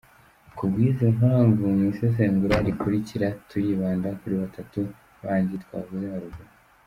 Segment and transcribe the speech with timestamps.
[0.55, 4.79] Ku bw’izi mpamvu, mu isesengura rikurikira, turibanda kuri batatu
[5.23, 6.51] bandi twavuze haruguru.